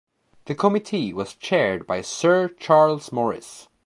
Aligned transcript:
The 0.45 0.55
Committee 0.55 1.13
was 1.13 1.35
chaired 1.35 1.85
by 1.85 2.01
Sir 2.01 2.47
Charles 2.59 3.11
Morris. 3.11 3.67